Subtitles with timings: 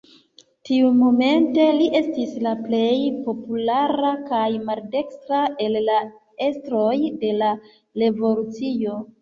[0.67, 2.87] Tiumomente li estis la plej
[3.27, 6.01] populara kaj maldekstra el la
[6.49, 6.93] estroj
[7.27, 7.55] de la
[8.05, 9.01] revolucio.